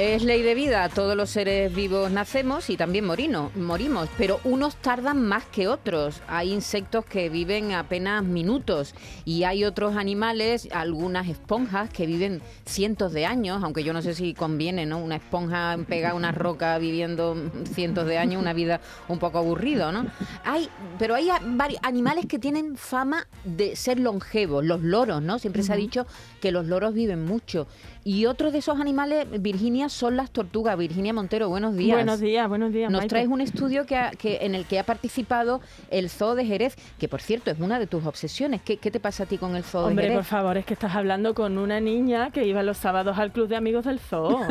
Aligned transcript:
Es 0.00 0.22
ley 0.22 0.40
de 0.40 0.54
vida, 0.54 0.88
todos 0.88 1.14
los 1.14 1.28
seres 1.28 1.74
vivos 1.74 2.10
nacemos 2.10 2.70
y 2.70 2.78
también 2.78 3.04
morimos, 3.04 4.08
pero 4.16 4.40
unos 4.44 4.76
tardan 4.76 5.20
más 5.20 5.44
que 5.44 5.68
otros. 5.68 6.22
Hay 6.26 6.54
insectos 6.54 7.04
que 7.04 7.28
viven 7.28 7.72
apenas 7.72 8.24
minutos 8.24 8.94
y 9.26 9.44
hay 9.44 9.62
otros 9.62 9.96
animales, 9.96 10.70
algunas 10.72 11.28
esponjas 11.28 11.90
que 11.90 12.06
viven 12.06 12.40
cientos 12.64 13.12
de 13.12 13.26
años, 13.26 13.62
aunque 13.62 13.84
yo 13.84 13.92
no 13.92 14.00
sé 14.00 14.14
si 14.14 14.32
conviene, 14.32 14.86
¿no? 14.86 14.96
Una 14.96 15.16
esponja 15.16 15.76
pega 15.86 16.12
a 16.12 16.14
una 16.14 16.32
roca 16.32 16.78
viviendo 16.78 17.36
cientos 17.74 18.06
de 18.06 18.16
años, 18.16 18.40
una 18.40 18.54
vida 18.54 18.80
un 19.06 19.18
poco 19.18 19.36
aburrido, 19.36 19.92
¿no? 19.92 20.06
Hay, 20.46 20.70
pero 20.98 21.14
hay 21.14 21.28
animales 21.82 22.24
que 22.24 22.38
tienen 22.38 22.78
fama 22.78 23.26
de 23.44 23.76
ser 23.76 24.00
longevos, 24.00 24.64
los 24.64 24.80
loros, 24.80 25.20
¿no? 25.20 25.38
Siempre 25.38 25.62
se 25.62 25.74
ha 25.74 25.76
dicho 25.76 26.06
que 26.40 26.52
los 26.52 26.64
loros 26.64 26.94
viven 26.94 27.22
mucho. 27.22 27.66
Y 28.02 28.26
otro 28.26 28.50
de 28.50 28.58
esos 28.58 28.80
animales, 28.80 29.26
Virginia, 29.40 29.88
son 29.90 30.16
las 30.16 30.30
tortugas. 30.30 30.76
Virginia 30.78 31.12
Montero, 31.12 31.48
buenos 31.50 31.76
días. 31.76 31.96
Buenos 31.96 32.20
días, 32.20 32.48
buenos 32.48 32.72
días. 32.72 32.90
Nos 32.90 33.06
traes 33.06 33.28
un 33.28 33.40
estudio 33.42 33.84
que, 33.84 34.38
en 34.40 34.54
el 34.54 34.64
que 34.64 34.78
ha 34.78 34.84
participado 34.84 35.60
el 35.90 36.08
Zoo 36.08 36.34
de 36.34 36.46
Jerez, 36.46 36.76
que 36.98 37.08
por 37.08 37.20
cierto 37.20 37.50
es 37.50 37.60
una 37.60 37.78
de 37.78 37.86
tus 37.86 38.06
obsesiones. 38.06 38.62
¿Qué, 38.62 38.76
te 38.76 39.00
pasa 39.00 39.24
a 39.24 39.26
ti 39.26 39.36
con 39.36 39.54
el 39.54 39.64
Zoo 39.64 39.88
de 39.88 39.94
Jerez? 39.94 40.10
Hombre, 40.10 40.16
por 40.16 40.24
favor, 40.24 40.56
es 40.56 40.64
que 40.64 40.74
estás 40.74 40.94
hablando 40.94 41.34
con 41.34 41.58
una 41.58 41.80
niña 41.80 42.30
que 42.30 42.46
iba 42.46 42.62
los 42.62 42.78
sábados 42.78 43.18
al 43.18 43.32
club 43.32 43.48
de 43.48 43.56
amigos 43.56 43.84
del 43.84 44.00
Zoo. 44.00 44.46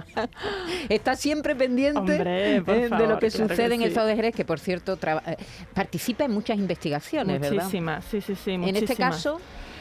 Está 0.90 1.16
siempre 1.16 1.56
pendiente 1.56 2.22
eh, 2.24 2.60
de 2.60 3.06
lo 3.06 3.18
que 3.18 3.30
sucede 3.30 3.74
en 3.74 3.82
el 3.82 3.94
Zoo 3.94 4.04
de 4.04 4.16
Jerez, 4.16 4.34
que 4.34 4.44
por 4.44 4.60
cierto 4.60 4.98
eh, 5.02 5.36
participa 5.72 6.24
en 6.24 6.32
muchas 6.32 6.58
investigaciones, 6.58 7.40
¿verdad? 7.40 7.64
Muchísimas, 7.64 8.04
sí, 8.04 8.20
sí, 8.20 8.34
sí. 8.34 8.52
En 8.52 8.76
este 8.76 8.96
caso... 8.96 9.40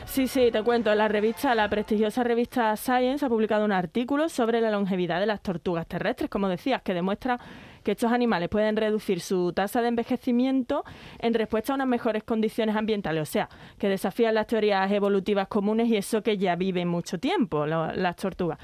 Sí, 0.09 0.27
sí, 0.27 0.49
te 0.51 0.63
cuento. 0.63 0.93
La 0.95 1.07
revista, 1.07 1.53
la 1.53 1.69
prestigiosa 1.69 2.23
revista 2.23 2.75
Science 2.75 3.23
ha 3.23 3.29
publicado 3.29 3.63
un 3.63 3.71
artículo 3.71 4.27
sobre 4.27 4.59
la 4.59 4.71
longevidad 4.71 5.19
de 5.19 5.27
las 5.27 5.41
tortugas 5.41 5.85
terrestres, 5.85 6.31
como 6.31 6.49
decías, 6.49 6.81
que 6.81 6.95
demuestra 6.95 7.39
que 7.83 7.91
estos 7.91 8.11
animales 8.11 8.49
pueden 8.49 8.75
reducir 8.75 9.21
su 9.21 9.53
tasa 9.53 9.83
de 9.83 9.87
envejecimiento 9.87 10.83
en 11.19 11.35
respuesta 11.35 11.73
a 11.73 11.75
unas 11.75 11.87
mejores 11.87 12.23
condiciones 12.23 12.75
ambientales, 12.75 13.21
o 13.21 13.31
sea, 13.31 13.49
que 13.77 13.87
desafían 13.87 14.33
las 14.33 14.47
teorías 14.47 14.91
evolutivas 14.91 15.47
comunes 15.47 15.87
y 15.87 15.95
eso 15.95 16.23
que 16.23 16.39
ya 16.39 16.55
viven 16.55 16.87
mucho 16.87 17.19
tiempo 17.19 17.67
las 17.67 18.15
tortugas. 18.15 18.57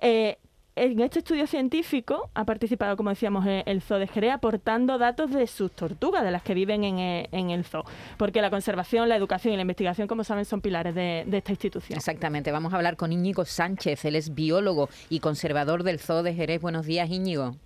Eh, 0.00 0.38
en 0.74 1.00
este 1.00 1.18
estudio 1.18 1.46
científico 1.46 2.30
ha 2.34 2.44
participado, 2.44 2.96
como 2.96 3.10
decíamos, 3.10 3.44
el 3.46 3.82
Zoo 3.82 3.98
de 3.98 4.06
Jerez, 4.06 4.32
aportando 4.32 4.96
datos 4.98 5.30
de 5.30 5.46
sus 5.46 5.70
tortugas, 5.72 6.24
de 6.24 6.30
las 6.30 6.42
que 6.42 6.54
viven 6.54 6.84
en, 6.84 7.50
el 7.50 7.64
zoo. 7.64 7.84
Porque 8.16 8.40
la 8.40 8.50
conservación, 8.50 9.08
la 9.08 9.16
educación 9.16 9.52
y 9.52 9.56
la 9.56 9.62
investigación, 9.62 10.08
como 10.08 10.24
saben, 10.24 10.44
son 10.44 10.60
pilares 10.60 10.94
de, 10.94 11.26
esta 11.30 11.52
institución. 11.52 11.96
Exactamente. 11.96 12.52
Vamos 12.52 12.72
a 12.72 12.76
hablar 12.76 12.96
con 12.96 13.12
Íñigo 13.12 13.44
Sánchez. 13.44 14.04
Él 14.06 14.16
es 14.16 14.34
biólogo 14.34 14.88
y 15.10 15.20
conservador 15.20 15.82
del 15.82 15.98
Zoo 15.98 16.22
de 16.22 16.34
Jerez. 16.34 16.62
Buenos 16.62 16.86
días, 16.86 17.10
Íñigo. 17.10 17.56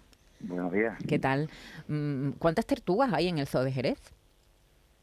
Buenos 0.40 0.72
días. 0.72 0.98
¿Qué 1.08 1.18
tal? 1.18 1.48
Mm, 1.88 2.30
¿Cuántas 2.38 2.66
tortugas 2.66 3.12
hay 3.12 3.28
en 3.28 3.38
el 3.38 3.46
Zoo 3.46 3.62
de 3.62 3.72
Jerez? 3.72 4.00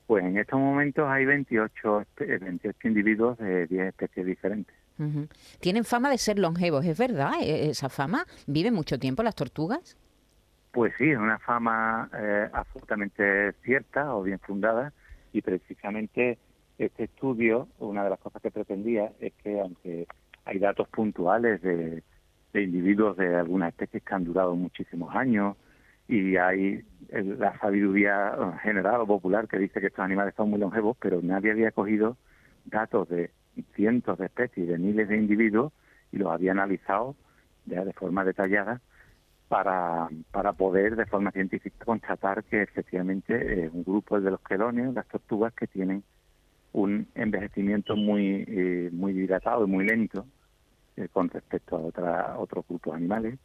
Pues 0.08 0.26
en 0.26 0.38
estos 0.38 0.60
momentos 0.60 1.06
hay 1.08 1.26
28, 1.26 2.06
28 2.18 2.88
individuos 2.88 3.38
de 3.38 3.66
10 3.68 3.88
especies 3.88 4.26
diferentes. 4.26 4.83
Tienen 5.60 5.84
fama 5.84 6.10
de 6.10 6.18
ser 6.18 6.40
longevos, 6.40 6.86
¿es 6.86 6.98
verdad 6.98 7.34
e-, 7.42 7.70
esa 7.70 7.90
fama? 7.90 8.26
¿Viven 8.48 8.74
mucho 8.74 9.00
tiempo 9.00 9.24
las 9.24 9.36
tortugas? 9.36 9.98
Pues 10.72 10.94
sí, 10.98 11.10
es 11.10 11.18
una 11.18 11.40
fama 11.40 12.10
eh, 12.18 12.50
absolutamente 12.52 13.54
cierta 13.64 14.16
o 14.16 14.24
bien 14.24 14.40
fundada 14.40 14.92
y 15.32 15.42
precisamente 15.42 16.40
este 16.78 17.04
estudio, 17.04 17.68
una 17.80 18.04
de 18.04 18.10
las 18.10 18.20
cosas 18.20 18.42
que 18.42 18.52
pretendía 18.52 19.12
es 19.20 19.34
que 19.44 19.60
aunque 19.60 20.08
hay 20.46 20.60
datos 20.60 20.88
puntuales 20.90 21.62
de, 21.62 22.04
individuos 22.54 23.18
de 23.18 23.36
algunas 23.36 23.70
especies 23.70 24.04
que 24.04 24.14
han 24.14 24.24
durado 24.24 24.56
muchísimos 24.56 25.16
años 25.16 25.58
y 26.08 26.38
hay 26.38 26.84
la 27.10 27.58
sabiduría 27.60 28.36
general 28.62 29.02
o 29.02 29.08
popular 29.08 29.48
que 29.48 29.58
dice 29.58 29.80
que 29.80 29.88
estos 29.88 30.04
animales 30.04 30.34
son 30.36 30.50
muy 30.50 30.60
longevos, 30.60 30.98
pero 31.00 31.22
nadie 31.22 31.52
había 31.52 31.72
cogido 31.72 32.18
datos 32.66 33.10
de 33.10 33.32
cientos 33.76 34.18
de 34.18 34.26
especies, 34.26 34.68
de 34.68 34.78
miles 34.78 35.10
de 35.10 35.18
individuos, 35.18 35.74
y 36.12 36.18
los 36.18 36.32
había 36.32 36.52
analizado 36.52 37.16
ya 37.66 37.84
de 37.84 37.94
forma 37.94 38.24
detallada 38.24 38.82
para, 39.48 40.10
para 40.32 40.54
poder 40.54 40.96
de 40.96 41.06
forma 41.06 41.32
científica 41.32 41.86
constatar 41.86 42.44
que 42.44 42.62
efectivamente 42.62 43.66
es 43.66 43.74
un 43.74 43.84
grupo 43.84 44.20
de 44.20 44.32
los 44.32 44.42
quelonios, 44.42 44.94
las 44.94 45.08
tortugas, 45.08 45.54
que 45.54 45.68
tienen 45.68 46.04
un 46.72 47.08
envejecimiento 47.16 47.96
muy, 47.96 48.46
eh, 48.48 48.90
muy 48.92 49.14
dilatado 49.14 49.66
y 49.66 49.70
muy 49.70 49.86
lento 49.86 50.26
eh, 50.98 51.08
con 51.12 51.30
respecto 51.30 51.76
a 51.78 51.80
otra, 51.80 52.40
otros 52.40 52.66
grupos 52.68 52.96
animales 52.96 53.40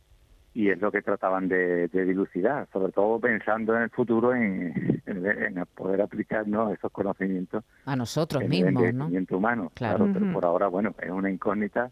y 0.55 0.71
es 0.71 0.81
lo 0.81 0.91
que 0.91 1.03
trataban 1.03 1.49
de, 1.49 1.89
dilucidar, 1.89 2.69
sobre 2.73 2.93
todo 2.93 3.21
pensando 3.21 3.77
en 3.77 3.83
el 3.83 3.91
futuro 3.91 4.35
en, 4.35 4.98
poder 5.75 6.03
aplicarnos 6.03 6.73
esos 6.73 6.91
conocimientos 6.93 7.65
a 7.85 7.97
nosotros 7.97 8.47
mismos, 8.49 8.83
el 8.85 8.97
¿no? 8.97 9.09
humano, 9.31 9.71
claro, 9.75 10.09
pero 10.13 10.33
por 10.33 10.45
ahora, 10.45 10.69
bueno, 10.69 10.95
es 11.01 11.11
una 11.11 11.31
incógnita 11.31 11.91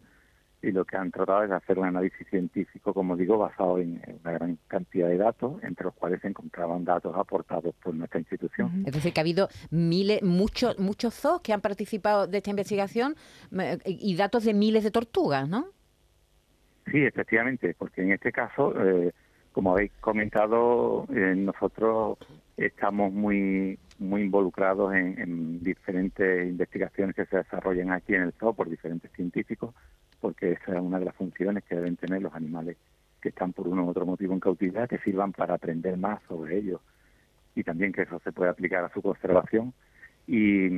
y 0.61 0.71
lo 0.71 0.85
que 0.85 0.97
han 0.97 1.11
tratado 1.11 1.43
es 1.43 1.51
hacer 1.51 1.77
un 1.77 1.85
análisis 1.85 2.27
científico, 2.29 2.93
como 2.93 3.15
digo, 3.15 3.37
basado 3.37 3.77
en 3.77 4.01
una 4.23 4.31
gran 4.31 4.57
cantidad 4.67 5.07
de 5.07 5.17
datos, 5.17 5.61
entre 5.63 5.85
los 5.85 5.93
cuales 5.93 6.19
se 6.21 6.27
encontraban 6.27 6.83
datos 6.83 7.15
aportados 7.15 7.75
por 7.75 7.93
nuestra 7.93 8.19
institución. 8.19 8.83
Es 8.85 8.93
decir, 8.93 9.13
que 9.13 9.19
ha 9.19 9.21
habido 9.21 9.49
miles, 9.69 10.23
muchos, 10.23 10.79
muchos 10.79 11.13
zoos 11.13 11.41
que 11.41 11.53
han 11.53 11.61
participado 11.61 12.27
de 12.27 12.37
esta 12.37 12.49
investigación 12.49 13.15
y 13.85 14.15
datos 14.15 14.45
de 14.45 14.53
miles 14.53 14.83
de 14.83 14.91
tortugas, 14.91 15.47
¿no? 15.47 15.67
Sí, 16.91 17.03
efectivamente, 17.03 17.75
porque 17.77 18.01
en 18.01 18.13
este 18.13 18.31
caso, 18.31 18.73
eh, 18.83 19.13
como 19.57 19.71
habéis 19.71 19.91
comentado, 20.01 21.07
eh, 21.09 21.33
nosotros 21.35 22.19
estamos 22.57 23.11
muy 23.11 23.79
muy 23.97 24.21
involucrados 24.21 24.93
en, 24.93 25.63
diferentes 25.63 26.47
investigaciones 26.47 27.15
que 27.15 27.25
se 27.25 27.37
desarrollan 27.37 27.91
aquí 27.91 28.13
en 28.13 28.21
el 28.21 28.33
zoo 28.33 28.53
por 28.53 28.69
diferentes 28.69 29.11
científicos, 29.13 29.73
porque 30.21 30.51
esa 30.51 30.73
es 30.75 30.79
una 30.79 30.99
de 30.99 31.05
las 31.05 31.15
funciones 31.15 31.63
que 31.63 31.73
deben 31.73 31.95
tener 31.95 32.21
los 32.21 32.35
animales 32.35 32.77
que 33.19 33.29
están 33.29 33.51
por 33.51 33.67
uno 33.67 33.85
u 33.85 33.89
otro 33.89 34.05
motivo 34.05 34.33
en 34.33 34.39
cautividad, 34.39 34.87
que 34.87 34.99
sirvan 34.99 35.31
para 35.31 35.55
aprender 35.55 35.97
más 35.97 36.21
sobre 36.27 36.59
ellos 36.59 36.79
y 37.55 37.63
también 37.63 37.93
que 37.93 38.03
eso 38.03 38.19
se 38.19 38.31
pueda 38.31 38.51
aplicar 38.51 38.83
a 38.83 38.93
su 38.93 39.01
conservación. 39.01 39.73
Y, 40.27 40.69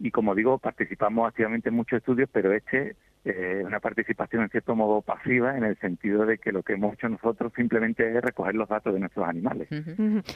y 0.00 0.10
como 0.10 0.34
digo, 0.34 0.58
participamos 0.58 1.28
activamente 1.28 1.68
en 1.68 1.76
muchos 1.76 1.98
estudios, 1.98 2.28
pero 2.32 2.52
este 2.52 2.96
eh, 3.24 3.62
una 3.66 3.80
participación 3.80 4.42
en 4.42 4.48
cierto 4.48 4.74
modo 4.74 5.02
pasiva 5.02 5.56
en 5.56 5.64
el 5.64 5.76
sentido 5.78 6.24
de 6.24 6.38
que 6.38 6.52
lo 6.52 6.62
que 6.62 6.72
hemos 6.72 6.94
hecho 6.94 7.08
nosotros 7.08 7.52
simplemente 7.54 8.16
es 8.16 8.22
recoger 8.22 8.54
los 8.54 8.68
datos 8.68 8.94
de 8.94 9.00
nuestros 9.00 9.28
animales. 9.28 9.68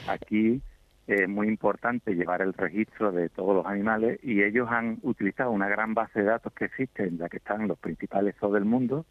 Aquí 0.07 0.61
es 1.07 1.27
muy 1.27 1.47
importante 1.47 2.13
llevar 2.13 2.41
el 2.41 2.53
registro 2.53 3.11
de 3.11 3.29
todos 3.29 3.55
los 3.55 3.65
animales 3.65 4.19
y 4.23 4.43
ellos 4.43 4.67
han 4.69 4.99
utilizado 5.01 5.51
una 5.51 5.67
gran 5.67 5.93
base 5.95 6.19
de 6.19 6.25
datos 6.25 6.53
que 6.53 6.65
existe 6.65 7.07
en 7.07 7.17
la 7.17 7.27
que 7.27 7.37
están 7.37 7.67
los 7.67 7.79
principales 7.79 8.35
zoos 8.39 8.53
del 8.53 8.65
mundo, 8.65 9.05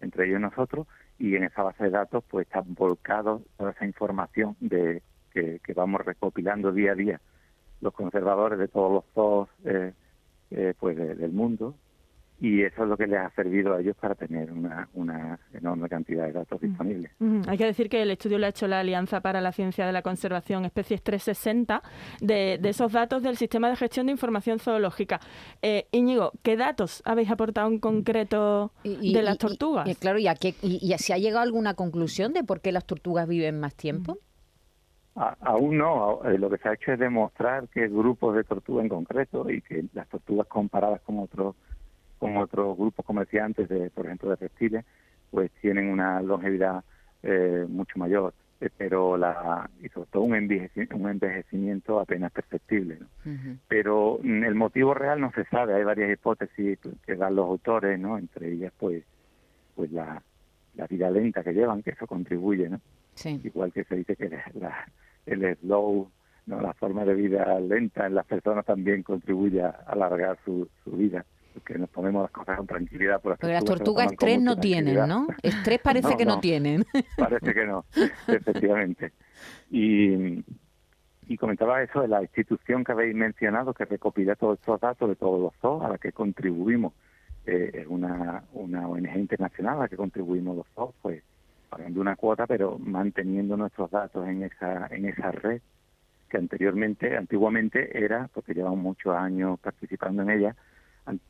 entre 0.00 0.26
ellos 0.26 0.40
nosotros, 0.40 0.88
y 1.18 1.36
en 1.36 1.44
esa 1.44 1.62
base 1.62 1.84
de 1.84 1.90
datos 1.90 2.24
pues 2.28 2.46
están 2.46 2.74
volcados 2.74 3.42
toda 3.56 3.70
esa 3.70 3.86
información 3.86 4.56
de 4.58 5.02
que, 5.32 5.60
vamos 5.74 6.04
recopilando 6.04 6.72
día 6.72 6.92
a 6.92 6.94
día 6.94 7.20
los 7.80 7.92
conservadores 7.92 8.58
de 8.58 8.68
todos 8.68 8.92
los 8.92 9.04
zoos 9.14 9.48
eh, 9.64 9.92
eh, 10.50 10.74
pues 10.78 10.96
del 10.96 11.32
mundo 11.32 11.74
y 12.40 12.62
eso 12.62 12.82
es 12.82 12.88
lo 12.88 12.96
que 12.96 13.06
les 13.06 13.20
ha 13.20 13.30
servido 13.30 13.74
a 13.74 13.80
ellos 13.80 13.96
para 13.96 14.14
tener 14.14 14.52
una, 14.52 14.88
una 14.94 15.38
enorme 15.52 15.88
cantidad 15.88 16.26
de 16.26 16.32
datos 16.32 16.60
mm. 16.60 16.66
disponibles. 16.66 17.12
Hay 17.46 17.56
que 17.56 17.64
decir 17.64 17.88
que 17.88 18.02
el 18.02 18.10
estudio 18.10 18.38
lo 18.38 18.46
ha 18.46 18.48
hecho 18.48 18.66
la 18.66 18.80
Alianza 18.80 19.20
para 19.20 19.40
la 19.40 19.52
Ciencia 19.52 19.86
de 19.86 19.92
la 19.92 20.02
Conservación 20.02 20.64
Especies 20.64 21.02
360 21.02 21.82
de, 22.20 22.58
de 22.60 22.68
esos 22.68 22.92
datos 22.92 23.22
del 23.22 23.36
Sistema 23.36 23.70
de 23.70 23.76
Gestión 23.76 24.06
de 24.06 24.12
Información 24.12 24.58
Zoológica. 24.58 25.20
Eh, 25.62 25.86
Íñigo, 25.92 26.32
¿qué 26.42 26.56
datos 26.56 27.02
habéis 27.04 27.30
aportado 27.30 27.68
en 27.68 27.78
concreto 27.78 28.72
de 28.82 29.22
las 29.22 29.38
tortugas? 29.38 29.88
Y, 29.88 29.94
claro, 29.94 30.18
¿y, 30.18 30.26
a 30.26 30.34
qué, 30.34 30.54
y, 30.60 30.92
se 30.98 31.14
ha 31.14 31.18
llegado 31.18 31.40
a 31.40 31.44
alguna 31.44 31.74
conclusión 31.74 32.32
de 32.32 32.44
por 32.44 32.60
qué 32.60 32.72
las 32.72 32.84
tortugas 32.84 33.28
viven 33.28 33.60
más 33.60 33.74
tiempo? 33.74 34.18
aún 35.16 35.78
no, 35.78 36.24
eh, 36.24 36.38
lo 36.38 36.50
que 36.50 36.58
se 36.58 36.68
ha 36.68 36.74
hecho 36.74 36.90
es 36.90 36.98
demostrar 36.98 37.68
que 37.68 37.86
grupos 37.86 38.34
de 38.34 38.42
tortugas 38.42 38.82
en 38.82 38.88
concreto 38.88 39.48
y 39.48 39.62
que 39.62 39.84
las 39.92 40.08
tortugas 40.08 40.48
comparadas 40.48 41.00
con 41.02 41.20
otros 41.20 41.54
con 42.24 42.38
otros 42.38 42.78
grupos, 42.78 43.04
como 43.04 43.20
decía 43.20 43.44
antes, 43.44 43.68
de, 43.68 43.90
por 43.90 44.06
ejemplo, 44.06 44.30
de 44.30 44.36
reptiles, 44.36 44.82
pues 45.30 45.50
tienen 45.60 45.88
una 45.90 46.22
longevidad 46.22 46.82
eh, 47.22 47.66
mucho 47.68 47.98
mayor, 47.98 48.32
eh, 48.62 48.70
pero 48.74 49.18
la, 49.18 49.68
y 49.82 49.90
sobre 49.90 50.08
todo 50.10 50.22
un, 50.22 50.34
envejecimiento, 50.34 52.00
apenas 52.00 52.32
perceptible. 52.32 53.00
Pero 53.68 54.20
mm, 54.22 54.42
el 54.42 54.54
motivo 54.54 54.94
real 54.94 55.20
no 55.20 55.32
se 55.32 55.44
sabe, 55.44 55.74
hay 55.74 55.84
varias 55.84 56.10
hipótesis 56.14 56.78
que 57.04 57.14
dan 57.14 57.36
los 57.36 57.46
autores, 57.46 58.00
¿no? 58.00 58.16
entre 58.16 58.52
ellas 58.52 58.72
pues, 58.78 59.04
pues 59.76 59.92
la, 59.92 60.22
la 60.76 60.86
vida 60.86 61.10
lenta 61.10 61.44
que 61.44 61.52
llevan, 61.52 61.82
que 61.82 61.90
eso 61.90 62.06
contribuye, 62.06 62.70
¿no? 62.70 62.80
Igual 63.26 63.70
que 63.70 63.84
se 63.84 63.96
dice 63.96 64.16
que 64.16 64.30
la, 64.54 64.88
el 65.26 65.56
slow 65.58 66.10
¿no? 66.46 66.60
La 66.62 66.72
forma 66.72 67.04
de 67.04 67.14
vida 67.14 67.60
lenta 67.60 68.06
en 68.06 68.14
las 68.14 68.24
personas 68.24 68.64
también 68.64 69.02
contribuye 69.02 69.62
a 69.62 69.68
alargar 69.86 70.38
su, 70.42 70.66
su 70.84 70.92
vida 70.92 71.26
que 71.62 71.78
nos 71.78 71.88
ponemos 71.90 72.22
las 72.22 72.30
cosas 72.30 72.56
con 72.56 72.66
tranquilidad. 72.66 73.20
Por 73.20 73.32
las 73.32 73.38
Porque 73.38 73.52
las 73.52 73.64
tortugas 73.64 74.12
estrés 74.12 74.40
no 74.42 74.56
tienen, 74.56 75.08
¿no? 75.08 75.26
Estrés 75.42 75.78
parece 75.82 76.16
que 76.16 76.24
no, 76.24 76.40
tienen. 76.40 76.84
Parece 77.16 77.54
que 77.54 77.66
no, 77.66 77.84
efectivamente. 78.28 79.12
Y, 79.70 80.44
y 81.26 81.36
comentaba 81.36 81.82
eso 81.82 82.00
de 82.02 82.08
la 82.08 82.22
institución 82.22 82.84
que 82.84 82.92
habéis 82.92 83.14
mencionado, 83.14 83.74
que 83.74 83.84
recopila 83.84 84.34
todos 84.36 84.58
estos 84.58 84.80
datos 84.80 85.08
de 85.08 85.16
todos 85.16 85.40
los 85.40 85.54
zoos 85.60 85.84
a 85.84 85.88
la 85.88 85.98
que 85.98 86.12
contribuimos. 86.12 86.92
Eh, 87.46 87.70
es 87.74 87.86
una, 87.86 88.44
una 88.54 88.88
ONG 88.88 89.16
internacional 89.16 89.76
a 89.76 89.82
la 89.82 89.88
que 89.88 89.96
contribuimos 89.96 90.56
los 90.56 90.66
zoos, 90.74 90.94
pues 91.02 91.22
pagando 91.68 92.00
una 92.00 92.16
cuota, 92.16 92.46
pero 92.46 92.78
manteniendo 92.78 93.56
nuestros 93.56 93.90
datos 93.90 94.26
en 94.28 94.44
esa, 94.44 94.86
en 94.90 95.06
esa 95.06 95.30
red 95.32 95.60
que 96.28 96.36
anteriormente, 96.38 97.16
antiguamente 97.16 98.04
era, 98.04 98.28
porque 98.32 98.54
llevamos 98.54 98.78
muchos 98.78 99.14
años 99.14 99.58
participando 99.60 100.22
en 100.22 100.30
ella, 100.30 100.56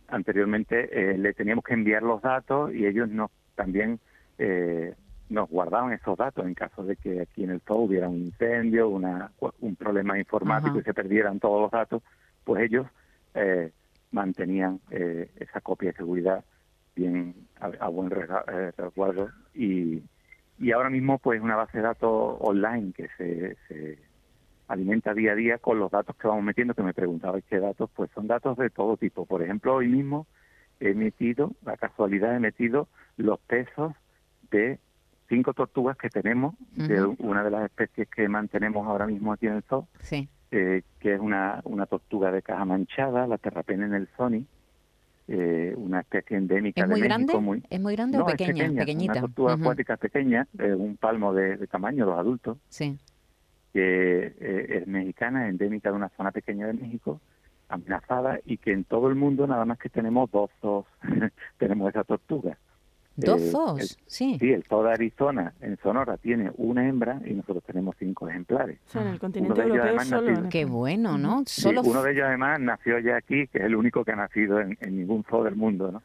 anteriormente 0.08 0.88
eh, 0.92 1.18
le 1.18 1.32
teníamos 1.34 1.64
que 1.64 1.74
enviar 1.74 2.02
los 2.02 2.22
datos 2.22 2.72
y 2.72 2.86
ellos 2.86 3.08
nos 3.08 3.30
también 3.54 3.98
eh, 4.38 4.94
nos 5.28 5.48
guardaban 5.48 5.92
esos 5.92 6.16
datos 6.16 6.44
en 6.46 6.54
caso 6.54 6.84
de 6.84 6.96
que 6.96 7.22
aquí 7.22 7.44
en 7.44 7.50
el 7.50 7.60
zoo 7.60 7.78
hubiera 7.78 8.08
un 8.08 8.18
incendio, 8.18 8.88
una, 8.88 9.30
un 9.60 9.76
problema 9.76 10.18
informático 10.18 10.78
y 10.78 10.82
se 10.82 10.94
perdieran 10.94 11.40
todos 11.40 11.62
los 11.62 11.70
datos, 11.70 12.02
pues 12.44 12.62
ellos 12.62 12.86
eh, 13.34 13.70
mantenían 14.10 14.80
esa 14.90 15.60
copia 15.60 15.90
de 15.90 15.96
seguridad 15.96 16.44
bien 16.94 17.34
a, 17.58 17.88
buen 17.88 18.10
resguardo 18.10 19.30
y, 19.54 20.02
y 20.58 20.72
ahora 20.72 20.90
mismo 20.90 21.18
pues 21.18 21.40
una 21.40 21.56
base 21.56 21.78
de 21.78 21.84
datos 21.84 22.36
online 22.40 22.92
que 22.92 23.08
se, 23.16 23.56
se 23.66 23.98
alimenta 24.68 25.14
día 25.14 25.32
a 25.32 25.34
día 25.34 25.58
con 25.58 25.78
los 25.78 25.90
datos 25.90 26.16
que 26.16 26.28
vamos 26.28 26.44
metiendo, 26.44 26.74
que 26.74 26.82
me 26.82 26.94
preguntabais 26.94 27.44
qué 27.48 27.60
datos, 27.60 27.90
pues 27.94 28.10
son 28.14 28.26
datos 28.26 28.56
de 28.56 28.70
todo 28.70 28.96
tipo. 28.96 29.26
Por 29.26 29.42
ejemplo, 29.42 29.74
hoy 29.74 29.88
mismo 29.88 30.26
he 30.80 30.94
metido, 30.94 31.52
la 31.64 31.76
casualidad 31.76 32.34
he 32.34 32.40
metido 32.40 32.88
los 33.16 33.38
pesos 33.40 33.94
de 34.50 34.78
cinco 35.28 35.54
tortugas 35.54 35.96
que 35.96 36.10
tenemos, 36.10 36.54
de 36.76 37.02
una 37.02 37.42
de 37.42 37.50
las 37.50 37.64
especies 37.64 38.08
que 38.08 38.28
mantenemos 38.28 38.86
ahora 38.86 39.06
mismo 39.06 39.32
aquí 39.32 39.46
en 39.46 39.54
el 39.54 39.62
zoo, 39.62 39.88
eh, 40.50 40.82
que 41.00 41.14
es 41.14 41.20
una, 41.20 41.60
una 41.64 41.86
tortuga 41.86 42.30
de 42.30 42.42
caja 42.42 42.64
manchada, 42.64 43.26
la 43.26 43.38
terrapena 43.38 43.86
en 43.86 43.94
el 43.94 44.08
Sony, 44.16 44.44
eh, 45.26 45.72
una 45.76 46.00
especie 46.00 46.36
endémica 46.36 46.82
¿Es 46.82 46.88
muy 46.88 47.00
de 47.00 47.06
grande? 47.06 47.40
México. 47.40 47.66
¿Es 47.70 47.80
muy 47.80 47.96
grande 47.96 48.18
o 48.18 48.26
pequeña? 48.26 48.66
Es 48.66 48.72
pequeñita. 48.72 49.12
Una 49.12 49.20
tortuga 49.22 49.54
acuática 49.54 49.96
pequeña, 49.96 50.46
un 50.58 50.96
palmo 50.98 51.32
de, 51.32 51.56
de 51.56 51.66
tamaño, 51.66 52.04
los 52.04 52.18
adultos. 52.18 52.58
Sí 52.68 52.98
que 53.74 54.34
eh, 54.40 54.78
es 54.78 54.86
mexicana, 54.86 55.48
endémica 55.48 55.90
de 55.90 55.96
una 55.96 56.08
zona 56.10 56.30
pequeña 56.30 56.68
de 56.68 56.74
México, 56.74 57.20
amenazada 57.68 58.38
y 58.46 58.58
que 58.58 58.70
en 58.72 58.84
todo 58.84 59.08
el 59.08 59.16
mundo 59.16 59.48
nada 59.48 59.64
más 59.64 59.78
que 59.78 59.88
tenemos 59.88 60.30
dos 60.30 60.48
zoos, 60.60 60.86
tenemos 61.58 61.90
esa 61.90 62.04
tortuga. 62.04 62.56
¿Dos 63.16 63.40
eh, 63.42 63.50
zoos? 63.50 63.98
sí. 64.06 64.36
Sí, 64.38 64.52
el 64.52 64.62
zoo 64.62 64.84
de 64.84 64.92
Arizona 64.92 65.54
en 65.60 65.76
Sonora 65.78 66.16
tiene 66.18 66.52
una 66.56 66.88
hembra 66.88 67.20
y 67.24 67.34
nosotros 67.34 67.64
tenemos 67.64 67.96
cinco 67.98 68.28
ejemplares. 68.28 68.78
O 68.86 68.90
sea, 68.90 69.02
en 69.02 69.08
el 69.08 69.18
continente 69.18 69.60
europeo 69.60 70.00
solo. 70.00 70.48
Qué 70.48 70.64
bueno, 70.64 71.18
¿no? 71.18 71.42
Solo... 71.46 71.82
uno 71.82 72.02
de 72.04 72.12
ellos 72.12 72.24
además 72.28 72.60
nació 72.60 73.00
ya 73.00 73.16
aquí, 73.16 73.48
que 73.48 73.58
es 73.58 73.64
el 73.64 73.74
único 73.74 74.04
que 74.04 74.12
ha 74.12 74.16
nacido 74.16 74.60
en, 74.60 74.76
ningún 74.80 75.24
zoo 75.24 75.42
del 75.42 75.56
mundo, 75.56 75.90
¿no? 75.90 76.02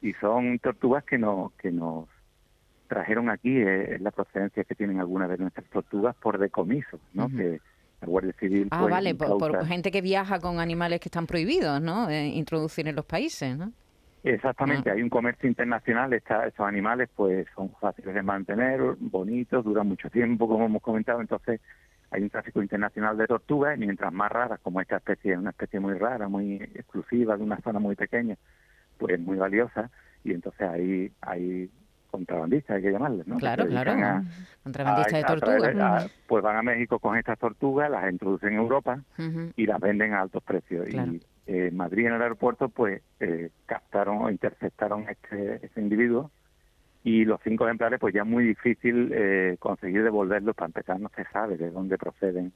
Y 0.00 0.12
son 0.14 0.60
tortugas 0.60 1.02
que, 1.02 1.18
no, 1.18 1.52
que 1.58 1.72
nos 1.72 2.06
trajeron 2.90 3.30
aquí 3.30 3.56
eh, 3.56 3.94
es 3.94 4.00
la 4.00 4.10
procedencia 4.10 4.64
que 4.64 4.74
tienen 4.74 4.98
algunas 4.98 5.30
de 5.30 5.38
nuestras 5.38 5.64
tortugas 5.66 6.16
por 6.16 6.38
decomiso, 6.38 6.98
¿no? 7.14 7.28
Que 7.28 7.60
la 8.00 8.08
Guardia 8.08 8.32
Civil. 8.32 8.66
Ah, 8.72 8.80
pues, 8.80 8.90
vale, 8.90 9.14
por, 9.14 9.64
gente 9.64 9.92
que 9.92 10.00
viaja 10.00 10.40
con 10.40 10.58
animales 10.58 10.98
que 10.98 11.08
están 11.08 11.28
prohibidos, 11.28 11.80
¿no? 11.80 12.10
Eh, 12.10 12.26
introducir 12.26 12.88
en 12.88 12.96
los 12.96 13.04
países, 13.04 13.56
¿no? 13.56 13.72
Exactamente, 14.24 14.90
Ah. 14.90 14.94
hay 14.94 15.02
un 15.02 15.08
comercio 15.08 15.48
internacional, 15.48 16.12
está, 16.12 16.46
estos 16.48 16.66
animales 16.66 17.08
pues 17.14 17.46
son 17.54 17.70
fáciles 17.80 18.12
de 18.12 18.22
mantener, 18.22 18.80
bonitos, 18.98 19.64
duran 19.64 19.86
mucho 19.86 20.10
tiempo, 20.10 20.48
como 20.48 20.66
hemos 20.66 20.82
comentado, 20.82 21.20
entonces 21.20 21.60
hay 22.10 22.22
un 22.22 22.28
tráfico 22.28 22.60
internacional 22.60 23.16
de 23.16 23.28
tortugas 23.28 23.76
y 23.76 23.80
mientras 23.80 24.12
más 24.12 24.32
raras, 24.32 24.58
como 24.60 24.80
esta 24.80 24.96
especie 24.96 25.32
es 25.32 25.38
una 25.38 25.50
especie 25.50 25.78
muy 25.78 25.94
rara, 25.94 26.28
muy 26.28 26.56
exclusiva, 26.56 27.36
de 27.36 27.44
una 27.44 27.60
zona 27.60 27.78
muy 27.78 27.94
pequeña, 27.94 28.36
pues 28.98 29.18
muy 29.20 29.38
valiosa, 29.38 29.90
y 30.24 30.32
entonces 30.32 30.68
ahí 30.68 31.12
hay 31.22 31.70
contrabandistas, 32.10 32.76
hay 32.76 32.82
que 32.82 32.92
llamarles, 32.92 33.26
¿no? 33.26 33.36
Claro, 33.38 33.66
claro. 33.66 33.92
a- 33.92 34.22
Contrabandista 34.62 35.16
de 35.16 35.22
a- 35.22 35.26
tortugas. 35.26 35.62
traer- 35.62 35.80
a- 35.80 36.06
pues 36.26 36.42
van 36.42 36.56
a 36.56 36.62
México 36.62 36.98
con 36.98 37.16
estas 37.16 37.38
tortugas, 37.38 37.90
las 37.90 38.10
introducen 38.10 38.52
en 38.54 38.58
Europa 38.58 39.02
y 39.56 39.66
las 39.66 39.80
venden 39.80 40.12
a 40.14 40.20
altos 40.22 40.42
precios. 40.42 40.86
Claro. 40.88 41.12
Y 41.12 41.16
eh, 41.46 41.68
en 41.68 41.76
Madrid, 41.76 42.06
en 42.06 42.14
el 42.14 42.22
aeropuerto, 42.22 42.68
pues 42.68 43.02
eh, 43.20 43.50
captaron 43.66 44.18
o 44.18 44.30
interceptaron 44.30 45.06
este, 45.08 45.64
este 45.64 45.80
individuo 45.80 46.30
y 47.02 47.24
los 47.24 47.40
cinco 47.42 47.64
ejemplares, 47.64 47.98
pues 47.98 48.12
ya 48.14 48.22
es 48.22 48.26
muy 48.28 48.44
difícil 48.44 49.10
eh, 49.14 49.56
conseguir 49.58 50.02
devolverlos. 50.04 50.54
Para 50.54 50.66
empezar, 50.66 51.00
no 51.00 51.10
se 51.16 51.24
sabe 51.32 51.56
de 51.56 51.70
dónde 51.70 51.96
proceden. 51.96 52.52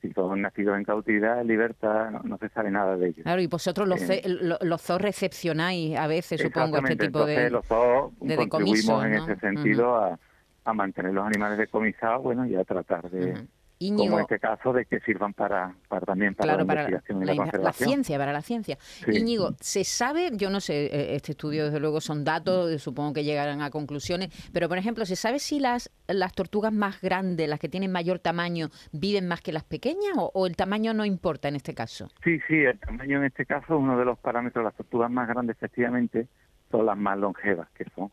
Si 0.00 0.10
son 0.12 0.40
nacidos 0.40 0.78
en 0.78 0.84
cautividad, 0.84 1.40
en 1.40 1.46
libertad, 1.46 2.10
no, 2.10 2.20
no 2.24 2.38
se 2.38 2.48
sabe 2.48 2.70
nada 2.70 2.96
de 2.96 3.08
ellos. 3.08 3.22
Claro, 3.22 3.42
y 3.42 3.46
vosotros 3.46 3.86
los, 3.86 4.00
Eh, 4.08 4.22
los 4.62 4.80
zoos 4.80 5.00
recepcionáis 5.00 5.96
a 5.98 6.06
veces, 6.06 6.40
supongo, 6.40 6.78
este 6.78 6.96
tipo 6.96 7.26
de... 7.26 7.46
entonces 7.46 7.52
los 7.52 7.66
zoos 7.66 8.12
de 8.20 8.36
contribuimos 8.36 9.02
decomiso, 9.02 9.04
en 9.04 9.12
¿no? 9.12 9.24
ese 9.24 9.36
sentido 9.40 9.96
a, 9.96 10.18
a 10.64 10.72
mantener 10.72 11.12
los 11.12 11.26
animales 11.26 11.58
decomisados, 11.58 12.22
bueno, 12.22 12.46
y 12.46 12.56
a 12.56 12.64
tratar 12.64 13.10
de, 13.10 13.32
Ujú. 13.32 13.46
Como 13.80 14.18
en 14.18 14.22
este 14.24 14.38
caso, 14.38 14.74
de 14.74 14.84
que 14.84 15.00
sirvan 15.00 15.32
para, 15.32 15.74
para 15.88 16.04
también 16.04 16.34
para 16.34 16.48
claro, 16.52 16.60
la 16.60 16.66
para 16.66 16.80
investigación 16.82 17.22
y 17.22 17.24
la, 17.24 17.34
la, 17.34 17.44
inve- 17.50 17.62
la 17.62 17.72
ciencia, 17.72 18.18
para 18.18 18.32
la 18.34 18.42
ciencia. 18.42 18.76
Sí. 18.78 19.12
Íñigo, 19.16 19.54
¿se 19.60 19.84
sabe? 19.84 20.30
Yo 20.34 20.50
no 20.50 20.60
sé, 20.60 20.84
eh, 20.86 21.14
este 21.14 21.32
estudio 21.32 21.64
desde 21.64 21.80
luego 21.80 22.02
son 22.02 22.22
datos, 22.22 22.70
eh, 22.70 22.78
supongo 22.78 23.14
que 23.14 23.24
llegarán 23.24 23.62
a 23.62 23.70
conclusiones, 23.70 24.28
pero 24.52 24.68
por 24.68 24.76
ejemplo, 24.76 25.06
¿se 25.06 25.16
sabe 25.16 25.38
si 25.38 25.60
las, 25.60 25.90
las 26.08 26.34
tortugas 26.34 26.74
más 26.74 27.00
grandes, 27.00 27.48
las 27.48 27.58
que 27.58 27.70
tienen 27.70 27.90
mayor 27.90 28.18
tamaño, 28.18 28.68
viven 28.92 29.26
más 29.26 29.40
que 29.40 29.52
las 29.52 29.64
pequeñas 29.64 30.12
o, 30.16 30.30
o 30.34 30.46
el 30.46 30.56
tamaño 30.56 30.92
no 30.92 31.06
importa 31.06 31.48
en 31.48 31.56
este 31.56 31.72
caso? 31.74 32.10
Sí, 32.22 32.38
sí, 32.48 32.56
el 32.56 32.78
tamaño 32.78 33.16
en 33.18 33.24
este 33.24 33.46
caso 33.46 33.64
es 33.64 33.80
uno 33.80 33.98
de 33.98 34.04
los 34.04 34.18
parámetros. 34.18 34.62
Las 34.62 34.74
tortugas 34.74 35.10
más 35.10 35.26
grandes, 35.26 35.56
efectivamente, 35.56 36.28
son 36.70 36.84
las 36.84 36.98
más 36.98 37.16
longevas, 37.16 37.68
que 37.70 37.86
son 37.94 38.10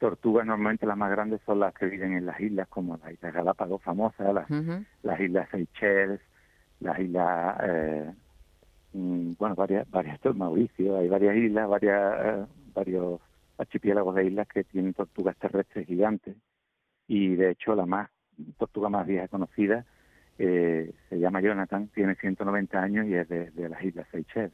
tortugas 0.00 0.46
normalmente 0.46 0.86
las 0.86 0.96
más 0.96 1.10
grandes 1.10 1.40
son 1.44 1.60
las 1.60 1.74
que 1.74 1.86
viven 1.86 2.14
en 2.14 2.26
las 2.26 2.40
islas, 2.40 2.66
como 2.68 2.96
las 2.96 3.12
islas 3.12 3.34
Galápagos 3.34 3.82
famosas, 3.82 4.34
las, 5.02 5.20
islas 5.20 5.48
Seychelles, 5.50 6.20
las 6.80 6.98
islas, 6.98 7.56
eh, 7.62 8.12
mm, 8.94 9.32
bueno, 9.38 9.54
varias, 9.54 9.88
varias, 9.90 10.18
Mauricio, 10.34 10.96
hay 10.96 11.06
varias 11.08 11.36
islas, 11.36 11.68
varias, 11.68 12.14
eh, 12.24 12.46
varios 12.74 13.20
archipiélagos 13.58 14.14
de 14.14 14.24
islas 14.24 14.48
que 14.48 14.64
tienen 14.64 14.94
tortugas 14.94 15.36
terrestres 15.36 15.86
gigantes 15.86 16.34
y 17.06 17.36
de 17.36 17.50
hecho 17.50 17.74
la 17.74 17.84
más 17.84 18.08
tortuga 18.56 18.88
más 18.88 19.06
vieja 19.06 19.28
conocida 19.28 19.84
eh, 20.42 20.90
se 21.10 21.18
llama 21.18 21.42
Jonathan, 21.42 21.88
tiene 21.88 22.14
190 22.14 22.80
años 22.82 23.06
y 23.06 23.14
es 23.14 23.28
de, 23.28 23.50
de 23.50 23.68
las 23.68 23.84
islas 23.84 24.06
Seychelles. 24.10 24.52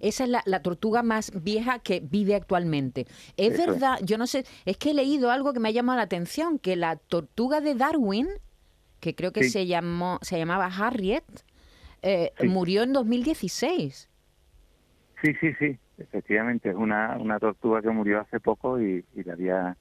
Esa 0.00 0.24
es 0.24 0.30
la, 0.30 0.42
la 0.44 0.60
tortuga 0.60 1.02
más 1.02 1.32
vieja 1.42 1.78
que 1.78 2.00
vive 2.00 2.34
actualmente. 2.34 3.06
Es 3.38 3.54
Eso 3.54 3.62
es. 3.62 3.66
verdad, 3.68 3.98
yo 4.04 4.18
no 4.18 4.26
sé, 4.26 4.44
es 4.66 4.76
que 4.76 4.90
he 4.90 4.94
leído 4.94 5.30
algo 5.30 5.54
que 5.54 5.60
me 5.60 5.68
ha 5.70 5.72
llamado 5.72 5.96
la 5.96 6.02
atención, 6.02 6.58
que 6.58 6.76
la 6.76 6.96
tortuga 6.96 7.62
de 7.62 7.74
Darwin, 7.74 8.28
que 9.00 9.14
creo 9.14 9.32
que 9.32 9.44
Sí. 9.44 9.50
se 9.50 9.66
llamó, 9.66 10.18
se 10.20 10.36
llamaba 10.38 10.66
Harriet, 10.66 11.24
eh, 12.02 12.32
Sí. 12.38 12.46
murió 12.48 12.82
en 12.82 12.92
2016. 12.92 14.10
Sí, 15.22 15.32
sí, 15.40 15.52
sí, 15.58 15.78
efectivamente, 15.96 16.68
es 16.68 16.76
una, 16.76 17.16
una 17.18 17.38
tortuga 17.38 17.80
que 17.80 17.88
murió 17.90 18.20
hace 18.20 18.40
poco 18.40 18.78
y, 18.80 19.04
y 19.16 19.22
la 19.24 19.32
había... 19.32 19.76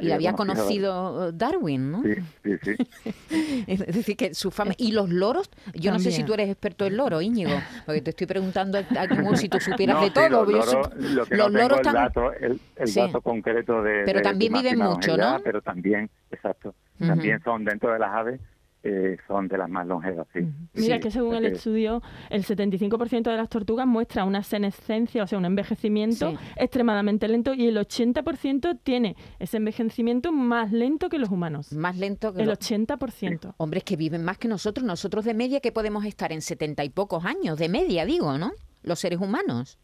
Y 0.00 0.12
había 0.12 0.34
conocido 0.34 1.32
Darwin, 1.32 1.90
¿no? 1.90 2.02
Sí, 2.02 2.14
sí, 2.44 2.52
sí. 2.62 2.86
Es 3.66 3.80
decir, 3.86 4.16
que 4.16 4.34
su 4.34 4.50
fama... 4.50 4.72
Y 4.76 4.92
los 4.92 5.10
loros, 5.10 5.50
yo 5.74 5.90
no 5.92 5.98
sé 5.98 6.10
si 6.12 6.22
tú 6.24 6.34
eres 6.34 6.48
experto 6.48 6.84
en 6.86 6.96
loro, 6.96 7.20
Íñigo, 7.20 7.62
porque 7.86 8.00
te 8.02 8.10
estoy 8.10 8.26
preguntando 8.26 8.78
como 9.08 9.36
si 9.36 9.48
tú 9.48 9.60
supieras 9.60 9.96
No, 9.96 10.02
de 10.02 10.06
sí, 10.08 10.12
todo. 10.14 10.28
los 10.28 10.48
loros, 10.48 10.74
sup- 10.74 10.94
lo 10.94 11.26
que 11.26 11.36
los 11.36 11.52
no 11.52 11.58
tengo 11.58 11.68
loros 11.70 11.86
el 11.86 11.92
dato, 11.92 12.32
el, 12.32 12.60
el 12.76 12.86
Sí. 12.88 13.00
dato 13.00 13.20
concreto 13.20 13.82
de 13.82 14.02
Pero 14.04 14.18
de 14.18 14.22
también 14.22 14.52
viven 14.52 14.78
mucho, 14.78 15.16
¿no? 15.16 15.38
Pero 15.42 15.60
también, 15.62 16.08
exacto, 16.30 16.74
también 16.98 17.42
son 17.42 17.64
dentro 17.64 17.92
de 17.92 17.98
las 17.98 18.10
aves, 18.12 18.40
eh, 18.82 19.16
son 19.28 19.46
de 19.48 19.58
las 19.58 19.68
más 19.68 19.86
longevas, 19.86 20.26
sí. 20.32 20.40
Mira 20.74 20.96
Sí, 20.96 21.00
que 21.00 21.10
según 21.10 21.34
el 21.34 21.46
estudio, 21.46 22.02
el 22.30 22.44
75% 22.44 23.30
de 23.30 23.36
las 23.36 23.48
tortugas 23.48 23.86
muestra 23.86 24.24
una 24.24 24.42
senescencia, 24.42 25.22
o 25.22 25.26
sea, 25.26 25.38
un 25.38 25.44
envejecimiento 25.44 26.30
Sí. 26.30 26.36
extremadamente 26.56 27.28
lento 27.28 27.52
y 27.54 27.66
el 27.68 27.76
80% 27.76 28.78
tiene 28.82 29.16
ese 29.38 29.58
envejecimiento 29.58 30.32
más 30.32 30.72
lento 30.72 31.08
que 31.08 31.18
los 31.18 31.30
humanos. 31.30 31.72
Más 31.72 31.96
lento 31.98 32.32
que 32.32 32.42
El 32.42 32.48
los- 32.48 32.58
80%. 32.58 33.54
Hombres 33.58 33.84
que 33.84 33.96
viven 33.96 34.24
más 34.24 34.38
que 34.38 34.48
nosotros. 34.48 34.84
Nosotros 34.86 35.24
de 35.24 35.34
media 35.34 35.60
que 35.60 35.72
podemos 35.72 36.04
estar 36.04 36.32
en 36.32 36.40
setenta 36.40 36.84
y 36.84 36.88
pocos 36.90 37.24
años, 37.24 37.58
de 37.58 37.68
media 37.68 38.04
digo, 38.04 38.38
¿no? 38.38 38.52
Los 38.82 38.98
seres 39.00 39.20
humanos. 39.20 39.78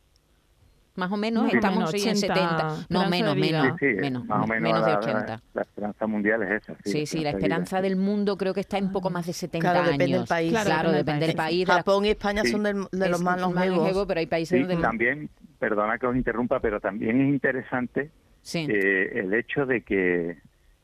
Más 0.97 1.11
o 1.13 1.17
menos, 1.17 1.51
Sí. 1.51 1.57
estamos 1.57 1.79
Menos 1.79 1.91
sí, 1.91 2.09
en 2.09 2.17
80, 2.17 2.35
70, 2.35 2.87
no 2.89 3.09
menos, 3.11 3.37
menos, 3.37 3.67
Sí, 3.79 3.87
sí, 3.95 3.95
menos, 4.01 4.25
más 4.27 4.45
o 4.45 4.47
menos, 4.47 4.63
menos 4.63 4.87
de 4.87 4.93
la, 4.93 4.99
80. 4.99 5.43
La, 5.55 5.63
esperanza 5.63 6.07
mundial 6.07 6.43
es 6.43 6.63
esa. 6.63 6.75
Sí, 6.85 6.91
Sí, 6.93 7.07
sí, 7.07 7.17
la 7.19 7.31
vida. 7.31 7.39
esperanza 7.39 7.81
del 7.83 7.97
mundo 7.97 8.37
creo 8.37 8.55
que 8.55 8.61
está 8.61 8.79
en 8.79 8.91
poco 8.93 9.11
más 9.11 9.27
de 9.27 9.33
70 9.33 9.71
Claro, 9.71 9.85
depende 9.85 10.05
años. 10.05 10.19
del 10.21 10.29
país. 10.29 10.51
Claro, 10.53 10.67
Claro, 10.71 10.93
depende 10.93 11.27
del 11.27 11.37
país. 11.37 11.69
la- 11.69 11.75
Japón 11.75 12.05
y 12.05 12.09
España 12.11 12.43
Sí. 12.43 12.51
son 12.53 12.63
del- 12.63 12.87
de 12.91 13.09
los 13.09 13.19
es 13.21 13.25
más 13.25 13.41
longevos. 13.41 14.07
pero 14.07 14.21
hay 14.21 14.27
países 14.27 14.59
Sí, 14.59 14.65
donde... 14.65 14.83
también, 14.83 15.29
perdona 15.59 15.99
que 15.99 16.07
os 16.07 16.17
interrumpa, 16.17 16.61
pero 16.61 16.81
también 16.81 17.21
es 17.21 17.29
interesante 17.29 18.11
Sí. 18.43 18.67
eh, 18.71 19.19
el 19.21 19.35
hecho 19.35 19.67
de 19.67 19.83
que 19.83 20.39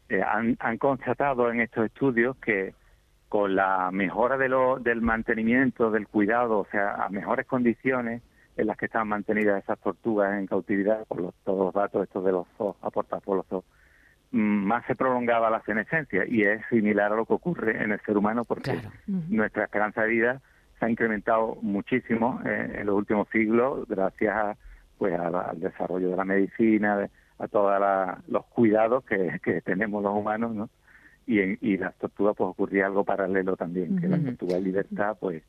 eh, 0.09 0.21
han, 0.23 0.57
han 0.61 0.77
constatado 0.79 1.51
en 1.51 1.61
estos 1.61 1.87
estudios 1.87 2.37
que 2.37 2.75
con 3.31 3.55
la 3.57 3.91
mejora 3.93 4.37
de 4.37 4.47
lo, 4.51 4.79
del 4.79 5.01
mantenimiento, 5.01 5.91
del 5.91 6.07
cuidado, 6.07 6.59
o 6.59 6.67
sea, 6.71 6.97
a 6.97 7.09
mejores 7.09 7.47
condiciones 7.47 8.21
en 8.57 8.67
las 8.67 8.77
que 8.77 8.87
están 8.87 9.09
mantenidas 9.09 9.63
esas 9.63 9.79
tortugas 9.81 10.39
en 10.39 10.47
cautividad, 10.47 11.05
por 11.07 11.21
los, 11.21 11.35
todos 11.45 11.67
los 11.67 11.75
datos 11.75 12.03
estos 12.03 12.25
de 12.25 12.33
los 12.33 12.47
zoos 12.59 12.77
aportados 12.83 13.25
por 13.25 13.37
los 13.39 13.47
zoos, 13.47 13.65
mm, 14.33 14.39
más 14.67 14.85
se 14.87 14.95
prolongaba 14.95 15.51
la 15.51 15.63
senescencia 15.63 16.25
y 16.27 16.43
es 16.45 16.61
similar 16.71 17.13
a 17.13 17.17
lo 17.17 17.25
que 17.27 17.35
ocurre 17.35 17.83
en 17.83 17.93
el 17.93 18.01
ser 18.03 18.17
humano 18.17 18.45
porque 18.45 18.73
Claro. 18.73 18.91
nuestra 19.07 19.65
esperanza 19.65 20.03
de 20.03 20.09
vida 20.09 20.41
se 20.79 20.87
ha 20.87 20.91
incrementado 20.91 21.57
muchísimo 21.63 22.41
eh, 22.45 22.77
en 22.81 22.87
los 22.87 22.97
últimos 22.97 23.29
siglos 23.31 23.87
gracias 23.89 24.35
a, 24.37 24.57
pues 24.99 25.19
a 25.19 25.31
la- 25.31 25.43
al 25.51 25.61
desarrollo 25.61 26.11
de 26.11 26.17
la 26.17 26.25
medicina, 26.25 26.97
de- 26.97 27.11
a 27.39 27.49
todos 27.49 27.73
los 28.29 28.45
cuidados 28.47 29.05
que, 29.05 29.41
que 29.43 29.61
tenemos 29.63 30.03
los 30.03 30.15
humanos, 30.15 30.55
¿no? 30.55 30.69
Y, 31.27 31.41
en, 31.41 31.59
y 31.61 31.77
las 31.77 31.95
tortugas 31.97 32.35
pues 32.37 32.49
ocurría 32.51 32.87
algo 32.87 33.05
paralelo 33.05 33.57
también, 33.57 33.99
que 34.01 34.09
las 34.09 34.19
Ujú. 34.21 34.29
tortugas 34.31 34.59
en 34.59 34.65
libertad 34.65 35.17
pues 35.21 35.43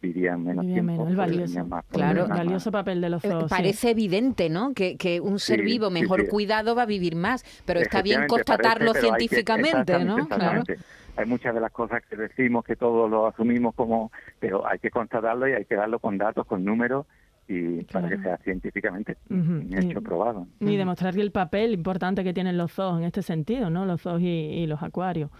vivían 0.00 0.42
menos 0.44 0.64
Vivían 0.64 0.86
tiempo, 0.86 1.04
menos, 1.04 1.10
el 1.10 1.16
valioso. 1.16 1.64
más 1.66 1.84
Claro, 1.90 2.26
más- 2.28 2.38
valioso 2.38 2.72
papel 2.72 3.00
de 3.00 3.10
los 3.10 3.24
Eh, 3.24 3.28
zoos. 3.30 3.42
sí. 3.44 3.48
Parece 3.50 3.90
evidente, 3.90 4.48
¿no? 4.48 4.72
Que, 4.74 4.96
que 4.96 5.20
un 5.20 5.38
ser 5.38 5.60
Sí, 5.60 5.64
vivo 5.66 5.88
sí, 5.88 5.94
mejor 5.94 6.22
sí. 6.22 6.28
cuidado 6.28 6.74
va 6.74 6.82
a 6.82 6.86
vivir 6.86 7.16
más, 7.16 7.44
pero 7.66 7.80
está 7.80 8.02
bien 8.02 8.26
constatarlo 8.26 8.92
parece, 8.92 9.06
hay 9.06 9.12
que- 9.12 9.18
científicamente, 9.18 9.92
¿no? 10.04 10.16
exactamente, 10.18 10.26
Claro. 10.36 10.60
exactamente. 10.62 10.78
Hay 11.16 11.26
muchas 11.26 11.54
de 11.54 11.60
las 11.60 11.72
cosas 11.72 12.02
que 12.08 12.16
decimos 12.16 12.64
que 12.64 12.76
todos 12.76 13.10
lo 13.10 13.26
asumimos 13.26 13.74
como, 13.74 14.10
pero 14.38 14.66
hay 14.66 14.78
que 14.78 14.90
constatarlo 14.90 15.48
y 15.48 15.52
hay 15.52 15.64
que 15.66 15.74
darlo 15.74 15.98
con 15.98 16.16
datos, 16.16 16.46
con 16.46 16.64
números 16.64 17.04
y 17.46 17.82
para 17.84 18.08
que 18.08 18.14
Claro. 18.14 18.22
sea 18.22 18.36
científicamente 18.44 19.16
Ujú, 19.28 19.38
un 19.38 19.68
hecho 19.76 19.98
y- 19.98 20.02
probado. 20.02 20.46
Y 20.60 20.76
demostrar 20.76 21.18
el 21.18 21.32
papel 21.32 21.72
importante 21.74 22.22
que 22.24 22.32
tienen 22.32 22.56
los 22.56 22.72
zoos 22.72 22.98
en 22.98 23.04
este 23.04 23.22
sentido, 23.22 23.68
¿no? 23.70 23.84
Los 23.86 24.00
zoos 24.02 24.22
y, 24.22 24.26
y 24.26 24.66
los 24.66 24.82
acuarios. 24.82 25.30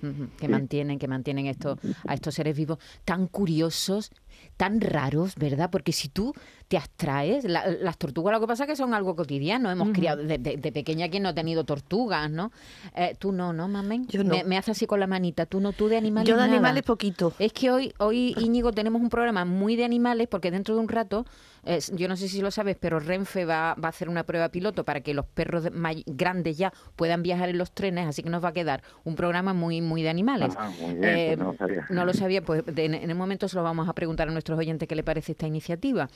Que 0.00 0.46
Sí. 0.46 0.48
mantienen, 0.48 0.98
que 0.98 1.08
mantienen 1.08 1.46
esto, 1.46 1.78
a 2.06 2.14
estos 2.14 2.34
seres 2.34 2.56
vivos 2.56 2.78
tan 3.04 3.26
curiosos, 3.26 4.10
tan 4.56 4.80
raros, 4.80 5.34
¿verdad? 5.36 5.70
Porque 5.70 5.92
si 5.92 6.08
tú 6.08 6.34
te 6.68 6.76
abstraes, 6.76 7.44
la- 7.44 7.66
las 7.66 7.98
tortugas 7.98 8.32
lo 8.32 8.40
que 8.40 8.46
pasa 8.46 8.64
es 8.64 8.68
que 8.70 8.76
son 8.76 8.94
algo 8.94 9.16
cotidiano, 9.16 9.70
hemos 9.70 9.90
criado 9.90 10.22
de, 10.22 10.38
de- 10.38 10.56
de 10.56 10.72
pequeña 10.72 11.08
quien 11.08 11.22
no 11.24 11.30
ha 11.30 11.34
tenido 11.34 11.64
tortugas, 11.64 12.30
¿no? 12.30 12.52
Eh, 12.94 13.16
tú 13.18 13.32
no, 13.32 13.52
¿no, 13.52 13.66
mamen? 13.68 14.06
Yo 14.06 14.22
no. 14.22 14.30
Me, 14.34 14.44
me 14.44 14.56
hace 14.56 14.70
así 14.70 14.86
con 14.86 15.00
la 15.00 15.06
manita, 15.06 15.46
tú 15.46 15.60
no, 15.60 15.72
tú 15.72 15.88
de 15.88 15.96
animales 15.96 16.28
Yo 16.28 16.36
de 16.36 16.42
nada. 16.42 16.52
animales 16.52 16.82
poquito. 16.84 17.32
Es 17.38 17.52
que 17.52 17.70
hoy, 17.70 17.92
hoy 17.98 18.34
Íñigo, 18.38 18.72
tenemos 18.72 19.02
un 19.02 19.08
programa 19.08 19.44
muy 19.44 19.74
de 19.76 19.84
animales 19.84 20.28
porque 20.28 20.50
dentro 20.50 20.74
de 20.74 20.80
un 20.80 20.88
rato, 20.88 21.26
eh, 21.64 21.80
yo 21.94 22.06
no 22.08 22.16
sé 22.16 22.28
si 22.28 22.40
lo 22.40 22.50
sabes, 22.50 22.76
pero 22.78 23.00
Renfe 23.00 23.44
va, 23.44 23.74
va 23.74 23.88
a 23.88 23.90
hacer 23.90 24.08
una 24.08 24.22
prueba 24.24 24.48
piloto 24.50 24.84
para 24.84 25.00
que 25.00 25.12
los 25.14 25.26
perros 25.26 25.68
grandes 26.06 26.56
ya 26.56 26.72
puedan 26.96 27.22
viajar 27.22 27.48
en 27.48 27.58
los 27.58 27.72
trenes, 27.72 28.06
así 28.06 28.22
que 28.22 28.30
nos 28.30 28.42
va 28.44 28.48
a 28.48 28.52
quedar 28.52 28.82
un 29.04 29.16
programa 29.16 29.54
muy, 29.54 29.80
muy 29.80 30.02
de 30.02 30.08
animales. 30.10 30.54
Ah, 30.56 30.70
muy 30.80 30.94
bien, 30.94 31.04
Eh, 31.04 31.26
pues 31.28 31.38
no 31.38 31.44
lo 31.52 31.58
sabía. 31.58 31.86
no 31.90 32.04
lo 32.04 32.14
sabía, 32.14 32.42
pues 32.44 32.64
de- 32.64 32.84
en, 32.84 32.94
en 32.94 33.10
el 33.10 33.16
momento 33.16 33.48
se 33.48 33.56
lo 33.56 33.62
vamos 33.62 33.88
a 33.88 33.92
preguntar 33.92 34.19
a 34.28 34.32
nuestros 34.32 34.58
oyentes 34.58 34.88
qué 34.88 34.94
le 34.94 35.02
parece 35.02 35.32
esta 35.32 35.46
iniciativa. 35.46 36.08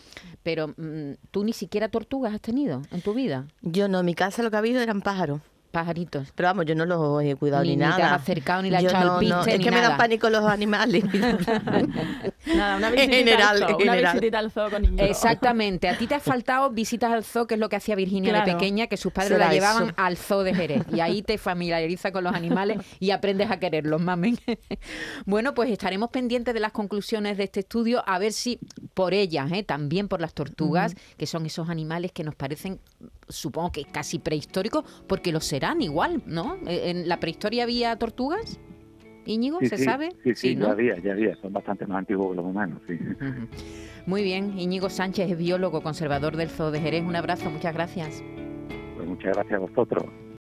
Pero 0.42 0.68
mm, 0.68 1.14
tú 1.30 1.44
ni 1.44 1.52
siquiera 1.52 1.88
tortugas 1.88 2.34
has 2.34 2.40
tenido 2.40 2.82
en 2.90 3.00
tu 3.00 3.14
vida, 3.14 3.46
Yo 3.62 3.88
no, 3.88 4.00
en 4.00 4.06
mi 4.06 4.14
casa 4.14 4.42
lo 4.42 4.50
que 4.50 4.56
ha 4.56 4.60
habido 4.60 4.80
eran 4.80 5.00
pájaros. 5.00 5.40
Pajaritos. 5.74 6.32
Pero 6.34 6.48
vamos, 6.48 6.64
yo 6.64 6.74
no 6.74 6.86
los 6.86 7.22
he 7.22 7.36
cuidado 7.36 7.62
Ni- 7.64 7.70
ni, 7.70 7.76
ni 7.76 7.82
te 7.82 7.88
nada. 7.90 8.14
has 8.14 8.22
acercado, 8.22 8.62
ni 8.62 8.70
le 8.70 8.78
has 8.78 8.82
Yo 8.84 8.88
echado 8.88 9.12
no, 9.14 9.18
piste, 9.18 9.56
Es 9.56 9.60
que 9.60 9.70
me 9.70 9.76
nada. 9.76 9.88
dan 9.90 9.98
pánico 9.98 10.30
los 10.30 10.44
animales. 10.46 11.04
Nada, 12.54 12.76
una 12.76 12.88
En 12.88 12.94
visitita 12.94 13.16
general, 13.16 13.62
al 13.62 13.68
zoo, 13.68 13.78
una 13.78 13.94
visitita 13.96 14.38
al 14.38 14.50
zoo 14.50 14.70
con 14.70 14.84
Íñigo. 14.84 15.04
Exactamente. 15.04 15.88
A 15.88 15.96
ti 15.96 16.06
te 16.06 16.14
ha 16.14 16.20
faltado 16.20 16.70
visitas 16.70 17.10
al 17.12 17.24
zoo, 17.24 17.46
que 17.46 17.54
es 17.54 17.60
lo 17.60 17.68
que 17.68 17.76
hacía 17.76 17.94
Virginia 17.94 18.32
de 18.42 18.52
pequeña, 18.52 18.86
que 18.86 18.96
sus 18.96 19.12
padres 19.12 19.32
Será 19.32 19.46
la 19.46 19.52
llevaban 19.52 19.84
eso. 19.84 19.94
al 19.96 20.16
zoo 20.16 20.42
de 20.42 20.54
Jerez. 20.54 20.82
Y 20.92 21.00
ahí 21.00 21.22
te 21.22 21.38
familiariza 21.38 22.12
con 22.12 22.24
los 22.24 22.34
animales 22.34 22.78
y 23.00 23.10
aprendes 23.10 23.50
a 23.50 23.58
quererlos, 23.58 24.00
mamen. 24.00 24.38
bueno, 25.26 25.54
pues 25.54 25.70
estaremos 25.70 26.10
pendientes 26.10 26.52
de 26.54 26.60
las 26.60 26.72
conclusiones 26.72 27.36
de 27.38 27.44
este 27.44 27.60
estudio, 27.60 28.02
a 28.06 28.18
ver 28.18 28.32
si 28.32 28.58
por 28.92 29.14
ellas, 29.14 29.50
¿eh? 29.52 29.62
también 29.62 30.08
por 30.08 30.20
las 30.20 30.34
tortugas, 30.34 30.94
que 31.16 31.26
son 31.26 31.46
esos 31.46 31.68
animales 31.70 32.12
que 32.12 32.24
nos 32.24 32.34
parecen, 32.34 32.78
supongo 33.28 33.72
que 33.72 33.84
casi 33.84 34.18
prehistóricos, 34.18 34.84
porque 35.06 35.32
lo 35.32 35.40
serán 35.40 35.82
igual, 35.82 36.22
¿no? 36.26 36.56
Eh, 36.66 36.90
¿En 36.90 37.08
la 37.08 37.20
prehistoria 37.20 37.64
había 37.64 37.96
tortugas? 37.96 38.58
Íñigo, 39.26 39.58
Sí, 39.60 39.68
¿se 39.68 39.78
sí, 39.78 39.84
sabe? 39.84 40.10
Sí, 40.22 40.34
sí, 40.34 40.56
¿no? 40.56 40.66
ya 40.66 40.72
había, 40.72 40.98
ya 40.98 41.12
había. 41.12 41.34
Son 41.36 41.52
bastante 41.52 41.86
más 41.86 41.98
antiguos 41.98 42.30
que 42.30 42.36
los 42.36 42.44
humanos, 42.44 42.82
sí. 42.86 42.98
Muy 44.06 44.22
bien, 44.22 44.58
Íñigo 44.58 44.90
Sánchez 44.90 45.30
es 45.30 45.38
biólogo, 45.38 45.82
conservador 45.82 46.36
del 46.36 46.50
Zoo 46.50 46.70
de 46.70 46.80
Jerez. 46.80 47.02
Un 47.04 47.16
abrazo, 47.16 47.50
muchas 47.50 47.72
gracias. 47.72 48.22
Pues 48.96 49.08
muchas 49.08 49.32
gracias 49.34 49.54
a 49.54 49.58
vosotros. 49.60 50.04